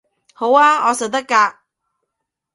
[0.33, 1.57] 好吖，我實得㗎